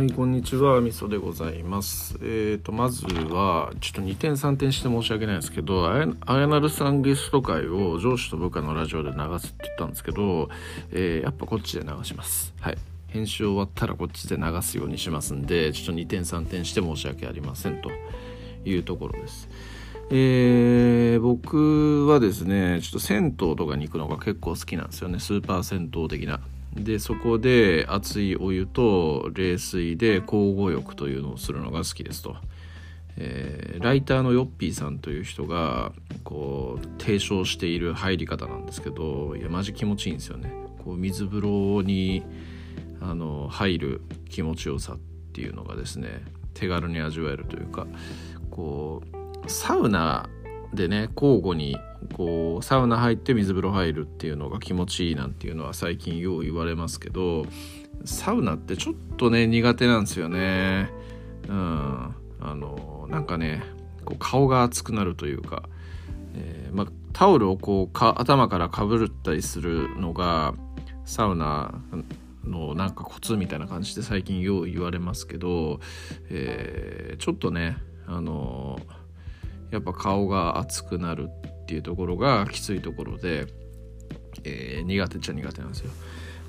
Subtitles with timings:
[0.00, 2.14] はい、こんにちは、みそでございます。
[2.22, 5.98] えっ、ー、と、まずは、ちょっと2点3点して申し訳ないですけど、あ
[6.38, 10.48] やなるさんゲスト会を上司と部下のラジオで流すって言ったんですけど、
[10.90, 12.54] えー、やっぱこっちで流します。
[12.60, 12.78] はい。
[13.08, 17.90] 編集終わったらこっちで流すようにしますんで、ちょっと2点3点して申し訳ありませんと
[18.64, 19.50] いうところです。
[20.10, 25.18] えー、僕はですね、ちょっと銭湯とかに行くのが結構好きなんですよね。
[25.18, 26.40] スーパー銭湯的な。
[26.74, 32.36] でそこで熱いお湯と冷水で交互浴というのをするのが好きですと、
[33.16, 40.52] えー、ライターのヨッピーさんという人がこう提唱している入り方なんですけどいやマジ気持ちいいんですよね。
[40.84, 42.22] こう水風呂に
[43.00, 44.98] あの入る気持ちよさっ
[45.32, 46.22] ていうのがですね
[46.54, 47.86] 手軽に味わえるというか
[48.50, 49.02] こ
[49.44, 50.28] うサウナ
[50.72, 51.76] でね交互に
[52.14, 57.44] こうサウナ入って水風呂入るっていうのが気持ちいいなんていうのは最近よう言われますけど
[58.04, 60.90] サウナってちょっとね苦手なんですよね。
[61.48, 62.14] うん。
[62.40, 63.62] あのなんかね
[64.04, 65.68] こう顔が熱くなるというか、
[66.34, 70.54] えー、まあ、タオルをこうか頭からかぶったりするのが
[71.04, 71.74] サウナ
[72.44, 75.80] のなんかコツみたいな感じで最近よう言われますけど、
[76.30, 78.78] えー、ちょっとねあの
[79.70, 83.46] やっぱ顔が熱くなるってていうところがきついところで、
[84.42, 85.90] えー、苦手っちゃ苦手なんですよ。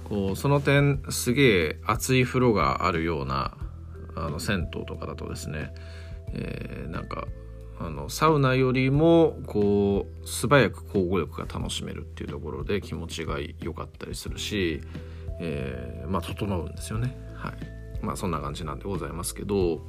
[0.04, 3.56] こうその点すげえ熱い風呂があるような
[4.16, 5.74] あの銭湯とかだとですね、
[6.34, 7.28] えー、なんか
[7.80, 14.82] あのサウナよりもこう素早く交互浴が楽しめるっていうところで気持ちが良かったりするし、
[15.40, 17.16] えー、まあ整うんですよね。
[17.36, 17.54] はい。
[18.04, 19.86] まあそんな感じなんでございますけど。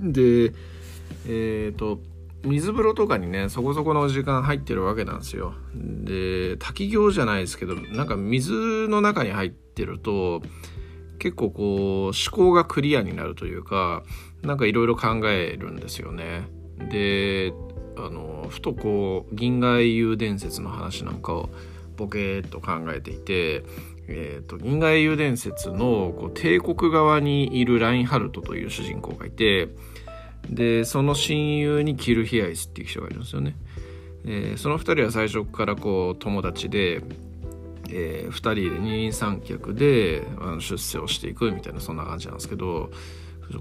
[0.00, 0.52] で
[1.26, 2.00] えっ、ー、と
[2.44, 5.54] 水風呂とかにねそこそこの時間入ってるわけなんですよ。
[5.74, 10.42] で滝行じゃないですけどなんか水の中に入ってると
[11.18, 14.02] 結構こう思考がクリアになるというか
[14.42, 16.48] なんかいろいろ考えるんですよね。
[16.90, 17.52] で
[17.96, 21.50] あのふとこう銀河英雄伝説の話なんかを
[21.96, 23.64] ボケーっと考えていて
[24.12, 29.68] えーと、銀河英雄伝説のこう帝国側にいるラインハルトという主人公がいて
[30.48, 33.56] でその親友にキルヒアイスっていう人がいるんですよね、
[34.24, 37.02] えー、その2人は最初からこう友達で、
[37.90, 42.90] えー、2人で二人三脚であの出世をしていくみたいなそんな感じなんですけど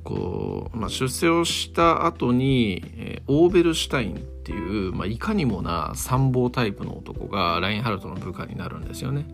[0.03, 9.25] こう、まあ、出世をした後に、えー、オーベルシュタインっていう、まあ、いかにもな参謀タイプの男がラインハルトの部下になるんですよね。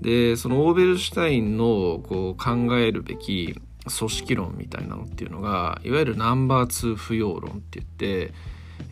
[0.00, 8.32] でそのオーベルシュタインのこう考えるべき組織論みたいなのっていうのがいわゆるナンバー2不要論って言って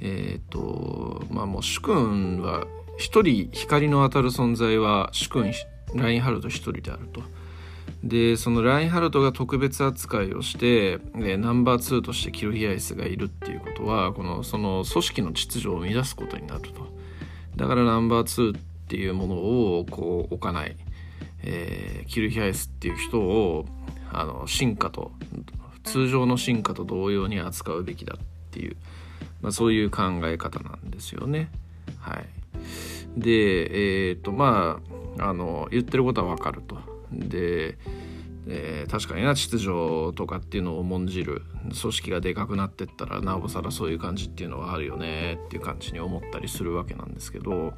[0.00, 2.66] えっ、ー、とまあもう主君は
[2.96, 5.52] 一人光の当たる存在は主君
[5.94, 7.22] ラインハルト一人であると。
[8.02, 16.86] でそのラインハルトが特別扱いをして、えナンバー2としてキルヒアイスがいるっていうことはこのその組織の秩序を乱すことになると
[17.56, 20.76] だからナンバー2っていうものをこう置かない、
[21.42, 23.64] えー、キルヒアイスっていう人を
[24.20, 25.12] あの進化と
[25.84, 28.76] 通常の進化と同様に扱うべきだっていう、
[29.42, 31.50] まあ、そういう考え方なんですよね。
[31.98, 32.26] はい、
[33.20, 34.80] でえっ、ー、とま
[35.18, 36.78] ああの言ってることはわかると。
[37.12, 37.78] で
[38.46, 41.42] えー、確かにな秩序とかっていうのを重んじる
[41.80, 47.72] 組織がでかくなってったらなおさらそういう感じっていうのはあるよねっていう感じに思ったりするわけなんですけど、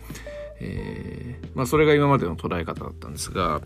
[0.58, 3.62] えー、まあ、それが今までの捉え方だったんですが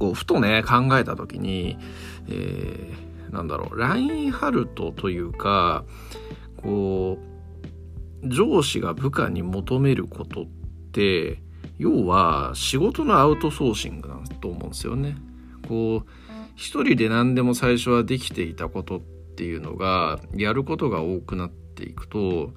[0.00, 1.78] こうふとね考えた時に、
[2.26, 5.84] えー、なんだろうラインハルトというか
[6.56, 7.18] こ
[8.22, 10.46] う上司が部下に求めることっ
[10.92, 11.42] て
[11.78, 15.16] 要は仕事のアウトソーシングなんと思うんですよね。
[15.68, 16.10] こう
[16.56, 22.52] 一人で何でも最初はできていたことっていうのがやることが多くなっていくと、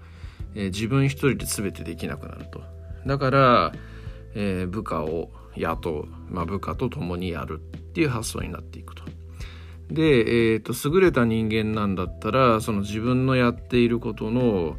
[0.55, 2.61] えー、自分一人で全てできなくなると。
[3.05, 3.71] だから、
[4.35, 9.03] えー、部下を雇う、まあ、部下と共にやるっていう発想になっていくと。
[9.89, 14.77] で、えーと、優れた人間なんだったらその自分のやっていることの、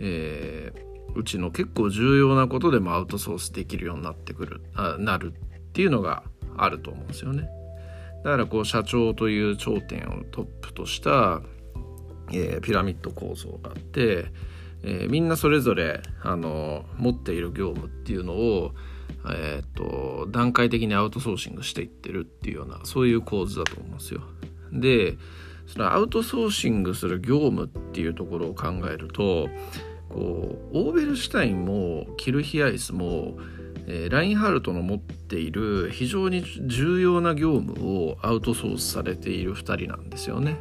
[0.00, 6.22] えー、うちの結構重要なことでもアウトソースできるようになってくるあなるっていうのが
[6.56, 7.48] あると思うんですよね。
[8.24, 11.42] だからこう社長という頂点をトップとした、
[12.30, 14.26] えー、ピラミッド構造があって、
[14.82, 18.72] えー、みんなそれぞれあの持っている業務っていうのを
[19.30, 24.22] えーと、段階的にアウトソーシングしていってるっていうようなそういう構図だと思うんですよ。
[24.72, 25.16] で
[25.66, 29.48] そのアウトソーシングする業務っていうところを考えると
[30.08, 33.38] こうオーベルシュタインもキルヒアイスも、
[33.86, 40.58] ええー、ラインハルトの持っている非常に重要な業務をアウトソースされている2人なんですよね。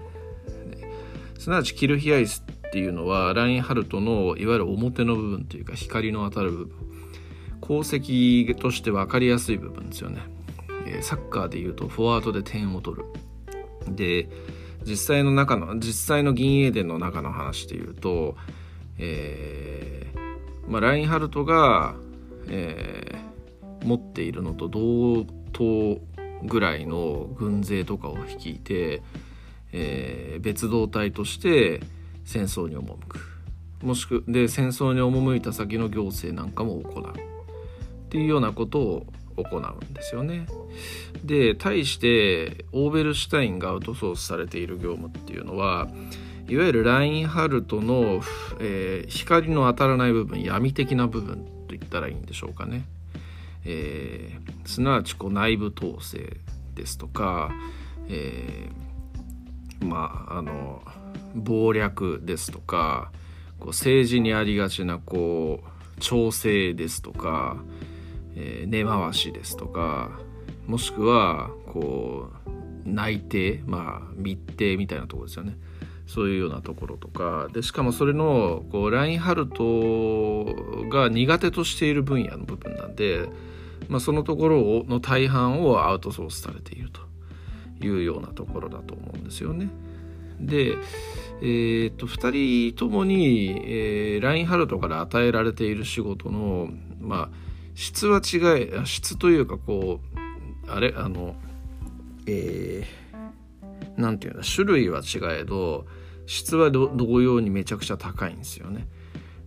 [1.38, 6.76] すなわちキルヒアイスっていうのはラインハルトのいわゆる表の部分というか光の当たる部分
[7.62, 10.22] 功績として分かりやすい部分ですよね。
[10.88, 13.06] えサッカーでいうとフォワードで点を取る。
[13.88, 14.30] で
[14.84, 18.36] 実際の中の実際の銀英伝の中の話でいうと、
[18.98, 21.96] えーまあ、ラインハルトが
[22.48, 26.02] えー、持っているのと同等
[26.44, 29.02] ぐらいの軍勢とかを率いて、
[29.72, 31.82] えー、別動隊として
[32.26, 33.20] 戦争に赴く
[33.84, 37.14] もしくで戦争に赴いた先の行政なんかも行うっ
[38.10, 39.06] ていうようなことを
[39.38, 40.46] 行うんですよね。
[41.24, 45.88] で対してオーベルシュタインがアウトソースされている業務っていうのは
[46.48, 48.22] いわゆるラインハルトの、
[48.60, 52.86] えー、光の当たらない部分闇的な部分と言ったらいいんでしょうかね。
[53.64, 56.38] えー、すなわちこう内部統制
[56.76, 57.52] ですとか、
[58.08, 60.82] えー、まああの
[61.36, 63.12] 謀略ですとか
[63.60, 67.58] こう政治にありがちなこう調整ですとか、
[68.36, 70.20] えー、根回しですとか
[70.68, 75.58] もしくはこう内定まあ密偵みたいなところですよね。
[76.08, 80.46] そういうようなところとかでしかもそれのこうラインハルト
[80.90, 83.30] が苦手としている分野の部分なんで、
[83.88, 87.00] まあ、そのところをの大半をアウトソースされていると
[87.86, 89.70] いうようなところだと思うんですよね。
[90.46, 90.78] で、
[91.42, 97.30] えー、っと2人ともに、えー、ラインハルトから与えられている仕事の、まあ、
[97.76, 100.02] 質は違い質というかこ
[100.68, 101.36] うあれあの
[102.28, 105.86] えー、なんていうんだ種類は違えど
[106.28, 108.88] 質は同様にめちゃくちゃ高いんですよね。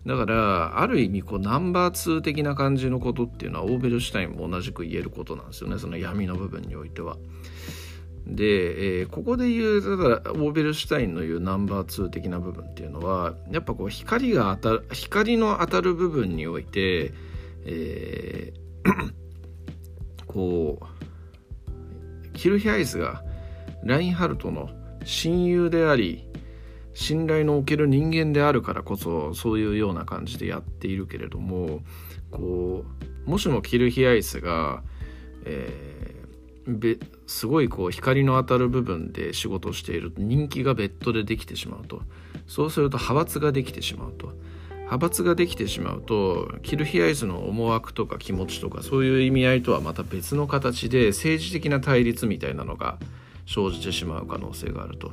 [0.07, 7.17] だからある意味こうナンバー2的な感じのことっていうのはオーベルシュタインも同じく言えることなんですよねその闇の部分においては。
[8.27, 17.13] で、えー、ここで言うだオーベルシュタインの言うナンバー2的な部分っていうのはやっぱこう光が当たる光の当たる部分において、
[17.67, 19.13] えー、
[20.27, 23.23] こうキルヒアイスが
[23.83, 24.71] ラインハルトの
[25.05, 26.27] 親友であり
[26.95, 31.81] 信頼のおける人間であるからこそそういうような感じでやっているけれども
[32.31, 32.85] こ
[33.27, 34.83] うもしもキルヒアイスが、
[35.45, 36.24] えー、
[37.27, 42.03] すごいこう光の当たる部分で仕事をしていると人気が別途でできてしまうと
[42.47, 44.33] そうすると派閥ができてしまうと
[44.71, 52.99] 派閥ができてしまうとキルヒアイスの思惑とか気持ちとかそういう意味合いとはまた別の形で政治的な対立みたいなのが
[53.47, 55.13] 生じてしまう可能性があると。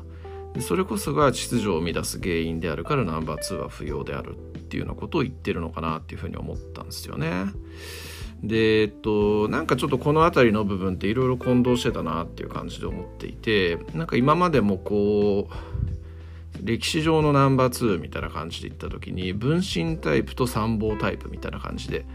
[0.59, 7.45] それこそが秩序を乱す原因であるからナンバー2は不要であるっていうようなことを言ってるのかなっていうふうに思ったんですよね。
[8.43, 15.53] でえっとなんかちょっとこの辺りの部分っていろいろ混同してたなっていう感じで思っていてなんか今までもこう
[16.63, 22.05] 歴史上のナンバー2みたいな感じで言った時に分身タイプと参謀タイプみたいな感じで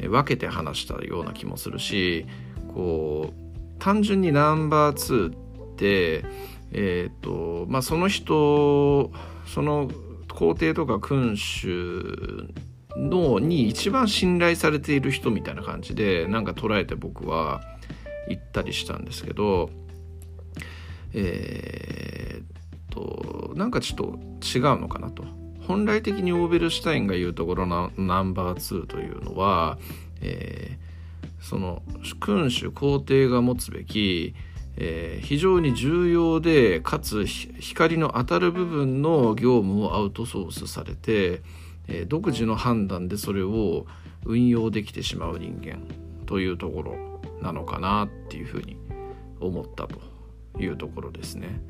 [0.00, 2.26] 分けて話したような気もするし
[2.74, 6.24] こう単純にナンバー2って
[6.72, 9.10] えーとまあ、その人
[9.46, 9.88] その
[10.34, 12.48] 皇帝とか君主
[12.96, 17.60] のに一番信頼されている人みたいな感じでなんか捉えて僕は
[18.28, 19.70] 言ったりしたんですけど
[21.12, 25.24] えー、となんかちょっと違うのかなと。
[25.66, 29.78] 本来的にオーベルシュタインが言うところのナンバー2というのは、
[30.20, 31.82] えー、その
[32.20, 34.34] 君主皇帝が持つべき
[34.78, 41.42] えー、非常に重要でかつ光の当たる部分の業務をアウトソースされて、
[41.88, 43.86] えー、独自の判断でそれを
[44.24, 45.82] 運用できてしまう人間
[46.26, 46.96] というところ
[47.40, 48.76] なのかなっていうふうに
[49.40, 50.00] 思ったと
[50.58, 51.60] いうところですね。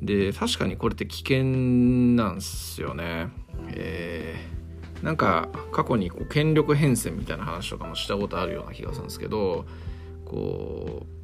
[0.00, 1.44] で確かにこれって危険
[2.16, 3.28] なんすよね。
[3.68, 9.66] えー、なんか過去にこう権力変遷みたいな話とかもしたことあるような気がするんですけど
[10.24, 11.20] こう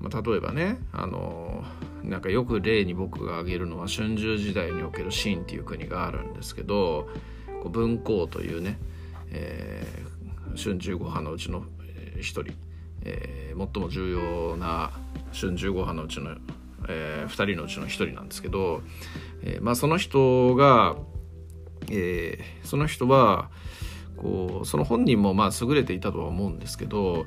[0.00, 1.64] まあ、例えばねあの
[2.04, 7.08] なんかよく例に僕が挙げるのは春秋時代における秦っていう国があるんですけど
[7.68, 8.78] 文皇というね、
[9.30, 11.64] えー、春秋五派のうちの
[12.16, 12.54] 一人、
[13.02, 14.92] えー、最も重要な
[15.32, 16.36] 春秋五派のうちの、
[16.88, 18.82] えー、2人のうちの1人なんですけど、
[19.42, 20.96] えーまあ、その人が、
[21.90, 23.50] えー、その人は
[24.16, 27.26] こうその本人もまあ優れていたとは思うんですけど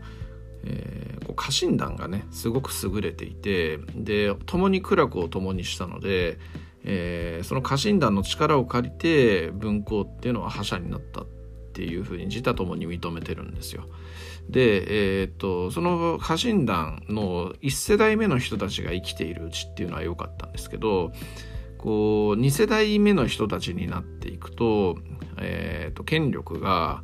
[0.63, 6.37] えー、こう家臣団がねすごく優れていてで共に苦楽を共にしたので、
[6.83, 11.25] えー、その家臣団の力を借りて文庫っていうのは覇者になったっ
[11.73, 13.85] ていうふうに自他ともに認めてるんですよ。
[14.49, 21.11] で、えー、っとその家臣団の1世代目の人たちが生きているうちっていうのは良かったんですけど
[21.77, 24.97] こう2世代目の人たちになっていくと,、
[25.37, 27.03] えー、っと権力が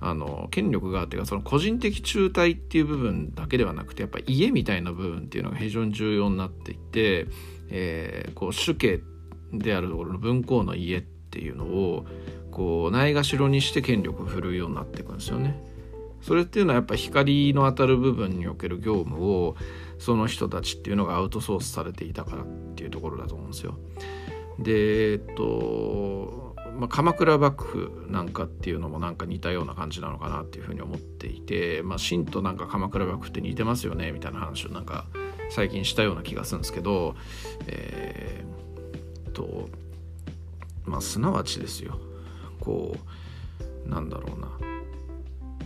[0.00, 7.26] あの権力がっていうかその個人的中退っていう部分だけではなくてやっぱ家みたいな部分っていうのが非常に重要になっていて、
[7.68, 9.00] えー、こう主家
[9.52, 12.06] であるところの分校の家っていうのを
[12.50, 15.60] こうないがしろにして権力を振るうようになっていくんですよね。
[16.22, 19.56] それっていうのはやっぱ光の当たる部分における業務を
[19.98, 23.78] その人たちっていうのがアウトソースされていたからっていうところだと思うんですよ。
[24.58, 35.06] でえっと、まあ、鎌倉幕府なんかっていうのもなんか似たような感じなのかなっていうふうに思っていて、まあ、秦となんか鎌倉幕府って似てますよねみたいな話をなんか
[35.50, 37.14] 最近したような気がするんですけど
[37.66, 38.69] えー、
[39.30, 39.68] と
[40.84, 41.98] まあすなわちですよ
[42.60, 42.96] こ
[43.86, 44.48] うなんだろうな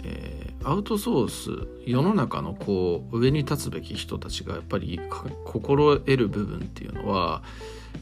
[0.07, 5.01] えー、アウトソース世の中のこう上に立つべき人たちがやっぱり
[5.45, 7.43] 心得る部分っていうのは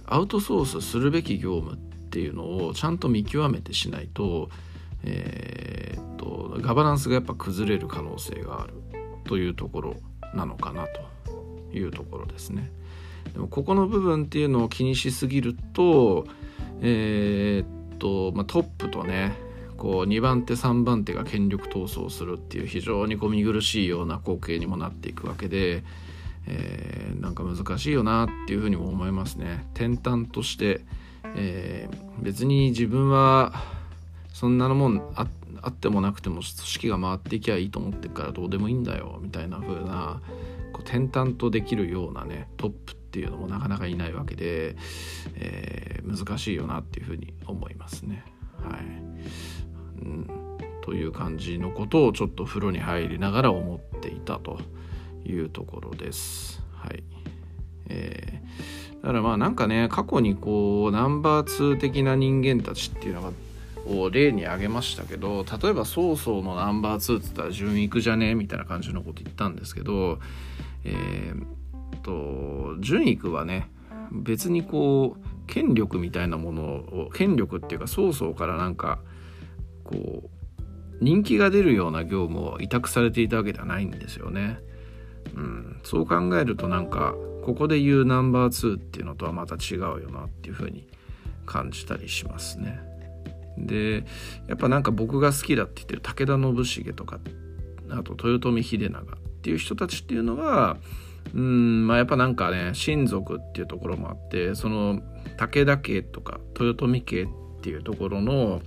[0.07, 1.79] アウトソースするべき業務っ
[2.11, 4.51] ていうのをちゃんと見極めてしないと,、
[5.05, 8.75] えー、っとガバナンスがやっぱ崩れる可能性がある
[9.25, 9.97] というところ
[10.35, 10.87] なのかな
[11.25, 12.71] というところですね。
[13.33, 16.27] でもここの部分っていうのを気にしすぎると
[16.83, 19.37] えー、っと、まあ、トップとね
[19.77, 25.83] こう2番手3番手が権力闘争するっていう非常にこう見苦しいような光景にもなっていくわけで、
[26.47, 29.67] えー、なんか難しいよなっていうふうにも思いますね。
[29.75, 30.85] 転々として、
[31.37, 33.55] えー、別に自分は
[34.33, 35.27] そんなのもんあ
[35.63, 40.21] あってもなくても組織が回っていきゃいいと思ってるからどうでもいいんだよみたいな風な
[40.73, 44.75] こう転々とできるようなねトップっていうのもなかなかいないわけで、
[45.35, 48.25] えー、難しいよなっていうふうに思いますね。
[48.63, 48.81] はい
[50.03, 50.27] うん、
[50.81, 54.59] という感じのことをちょっと風呂に入りながら思っていたと
[55.25, 56.63] いうところです。
[56.73, 57.03] はい
[57.89, 63.31] えー、だからまあなんかね過去にこうナンバー2的な人間たちっていうのが
[63.87, 70.19] を例に挙げましたけど例えば曹操のナンバー2って言ったら順育じゃねみたいな感じのこと言ったんですけど
[70.85, 73.69] えー、と順育はね
[74.11, 79.01] 別にこう権力みたいなものを権力っていうか曹操からなんか
[79.85, 80.31] こう
[81.01, 84.59] 人気が出るような業務を委託されていたわけではないんですよね。
[85.35, 90.87] うん、そう考えるとなんかここで言うナンバー2っていうのとはまた違うよなっていうふうに
[91.47, 92.92] 感じたりしますね。
[93.59, 94.05] で
[94.49, 97.21] やっぱなんか僕が好きだって言ってる武田信繁とか
[97.91, 100.77] あと豊臣秀長っていう人たちっていうのは
[101.35, 105.01] うんまあやっぱなんかね親族っていうところもあってその
[105.37, 107.29] 武田家とか豊臣家っ
[107.61, 108.63] ていうところの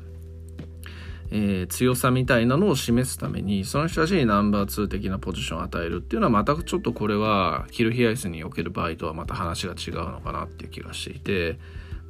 [1.32, 11.58] えー、強さみたいなのを示すためにその人たちにナンバー2的なポジションを与えるっていうのはまたちょっとこれはキルヒアイスにおける場合とはまた話が違うのかなっていう気がしていて、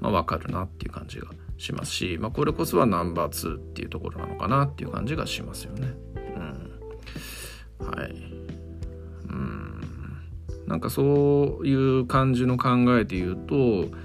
[0.01, 5.93] まあ、分かるなっていう感じがしますし、まあ、これこそはナンバー2っていうところなのかなっていう感じがしますよね。
[7.79, 8.11] うん、はい
[9.29, 9.81] うん
[10.67, 13.95] なんかそういう感じの考えで言うと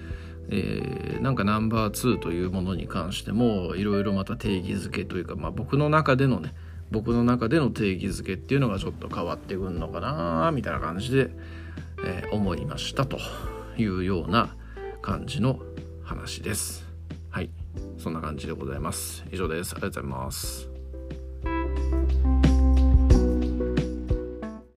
[0.52, 6.52] えー、なんかナンバー2というものに関してもいろいろまた定義づけというか、まあ、僕の中でのね
[6.90, 11.30] 僕の中での定義づけっていうのがちょっと変わってくるのかなみたいな感じで、
[12.04, 13.18] えー、思いましたと
[13.78, 14.56] いうような
[15.00, 15.60] 感じの
[16.02, 16.89] 話です。
[18.00, 19.22] そんな感じでございます。
[19.30, 19.72] 以上です。
[19.72, 20.69] ありがとうございます。